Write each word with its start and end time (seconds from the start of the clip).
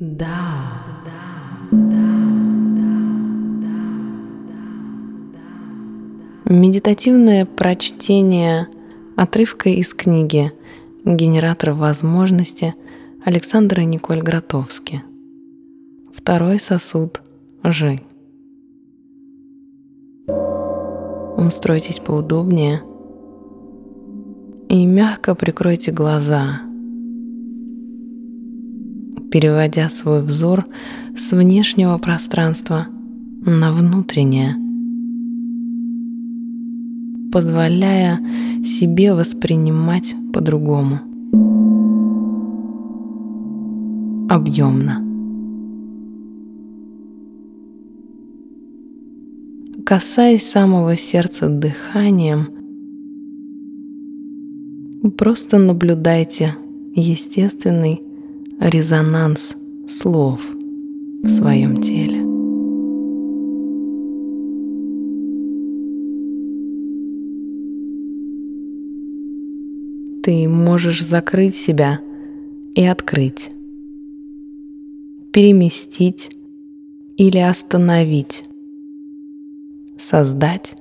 Да, 0.00 0.26
да, 1.04 1.68
да, 1.70 1.86
Медитативное 6.52 7.46
прочтение 7.46 8.66
отрывка 9.14 9.68
из 9.70 9.94
книги 9.94 10.50
«Генератор 11.04 11.74
возможности» 11.74 12.74
Александра 13.24 13.82
Николь 13.82 14.20
Гротовски. 14.20 15.04
Второй 16.12 16.58
сосуд 16.58 17.22
Жи. 17.62 18.00
Устройтесь 21.36 22.00
поудобнее 22.00 22.82
и 24.68 24.86
мягко 24.86 25.36
прикройте 25.36 25.92
глаза– 25.92 26.62
переводя 29.34 29.88
свой 29.88 30.22
взор 30.22 30.64
с 31.16 31.32
внешнего 31.32 31.98
пространства 31.98 32.86
на 33.44 33.72
внутреннее, 33.72 34.54
позволяя 37.32 38.20
себе 38.64 39.12
воспринимать 39.12 40.14
по-другому, 40.32 41.00
объемно. 44.30 45.02
Касаясь 49.84 50.48
самого 50.48 50.96
сердца 50.96 51.48
дыханием, 51.48 52.46
просто 55.18 55.58
наблюдайте 55.58 56.54
естественный 56.94 58.00
резонанс 58.64 59.56
слов 59.86 60.40
в 61.22 61.28
своем 61.28 61.82
теле. 61.82 62.22
Ты 70.22 70.48
можешь 70.48 71.04
закрыть 71.04 71.54
себя 71.54 72.00
и 72.74 72.82
открыть, 72.86 73.50
переместить 75.30 76.30
или 77.18 77.38
остановить, 77.38 78.44
создать 79.98 80.74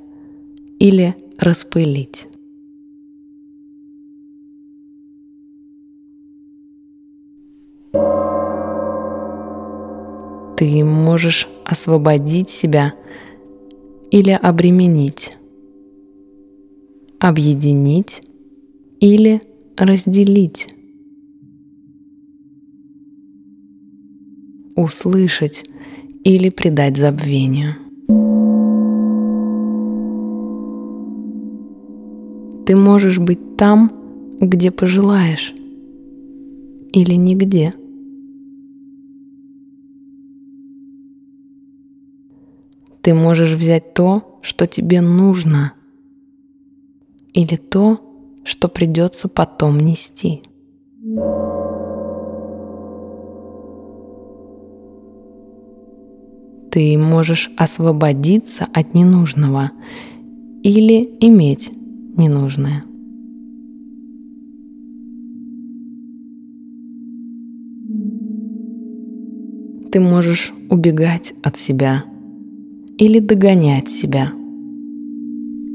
или 0.80 1.18
распылить. 1.38 2.28
Ты 7.94 8.00
можешь 10.84 11.48
освободить 11.66 12.50
себя 12.50 12.94
или 14.10 14.32
обременить, 14.32 15.38
объединить 17.20 18.22
или 19.00 19.42
разделить, 19.78 20.74
услышать 24.76 25.64
или 26.24 26.50
предать 26.50 26.98
забвению. 26.98 27.76
Ты 32.66 32.76
можешь 32.76 33.20
быть 33.20 33.58
там, 33.58 33.92
где 34.40 34.72
пожелаешь, 34.72 35.54
или 36.94 37.14
нигде– 37.16 37.74
Ты 43.04 43.14
можешь 43.14 43.52
взять 43.52 43.94
то, 43.94 44.40
что 44.42 44.66
тебе 44.66 45.02
нужно, 45.02 45.74
или 47.34 47.58
то, 47.58 48.00
что 48.46 48.70
придется 48.70 49.28
потом 49.28 49.78
нести. 49.78 50.42
Ты 56.72 56.98
можешь 56.98 57.52
освободиться 57.58 58.68
от 58.74 58.94
ненужного 58.94 59.72
или 60.64 61.04
иметь 61.20 61.72
ненужное. 62.16 62.86
Ты 69.92 70.00
можешь 70.00 70.54
убегать 70.70 71.34
от 71.44 71.58
себя– 71.58 72.06
или 72.98 73.20
догонять 73.20 73.90
себя. 73.90 74.32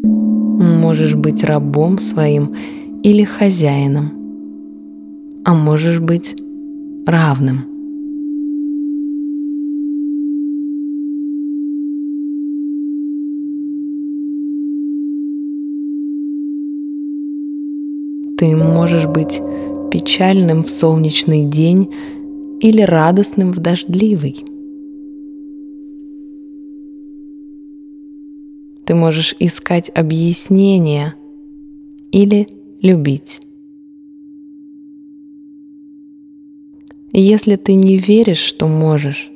Можешь 0.02 1.14
быть 1.14 1.42
рабом 1.44 1.98
своим 1.98 2.54
или 3.02 3.24
хозяином, 3.24 4.10
а 5.44 5.54
можешь 5.54 6.00
быть 6.00 6.36
равным. 7.06 7.64
Ты 18.36 18.54
можешь 18.54 19.06
быть 19.06 19.40
печальным 19.90 20.62
в 20.62 20.70
солнечный 20.70 21.44
день 21.44 21.90
или 22.60 22.82
радостным 22.82 23.52
в 23.52 23.58
дождливый. 23.58 24.44
Ты 28.88 28.94
можешь 28.94 29.36
искать 29.38 29.90
объяснения 29.94 31.14
или 32.10 32.48
любить. 32.80 33.42
Если 37.12 37.56
ты 37.56 37.74
не 37.74 37.98
веришь, 37.98 38.38
что 38.38 38.66
можешь, 38.66 39.30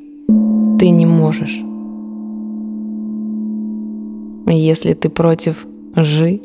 ты 0.78 0.88
не 0.88 1.04
можешь. 1.04 1.60
Если 4.46 4.94
ты 4.94 5.10
против 5.10 5.66
жи, 5.96 6.40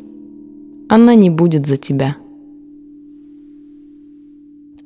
она 0.90 1.16
не 1.16 1.29
будет 1.29 1.66
за 1.66 1.78
тебя. 1.78 2.17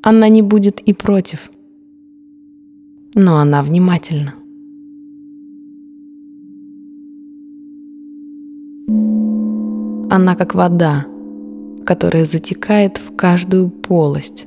Она 0.04 0.30
не 0.30 0.44
будет 0.44 0.80
и 0.80 0.94
против, 0.94 1.50
но 3.16 3.38
она 3.40 3.64
внимательна. 3.64 4.36
Она 10.14 10.36
как 10.36 10.56
вода, 10.56 11.06
которая 11.86 12.26
затекает 12.26 12.98
в 12.98 13.16
каждую 13.16 13.70
полость. 13.70 14.46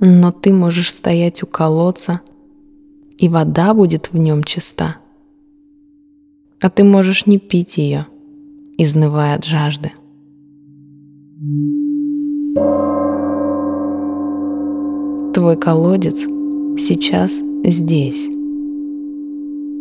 Но 0.00 0.32
ты 0.32 0.52
можешь 0.52 0.92
стоять 0.92 1.42
у 1.42 1.46
колодца, 1.46 2.20
и 3.16 3.26
вода 3.30 3.72
будет 3.72 4.12
в 4.12 4.18
нем 4.18 4.44
чиста. 4.44 4.96
А 6.60 6.68
ты 6.68 6.84
можешь 6.84 7.24
не 7.24 7.38
пить 7.38 7.78
ее, 7.78 8.04
изнывая 8.76 9.36
от 9.36 9.46
жажды. 9.46 9.92
Твой 15.32 15.56
колодец 15.56 16.18
сейчас 16.78 17.32
здесь. 17.64 18.26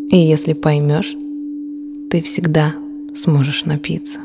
И 0.09 0.17
если 0.17 0.53
поймешь, 0.53 1.17
ты 2.09 2.21
всегда 2.21 2.75
сможешь 3.13 3.65
напиться. 3.65 4.19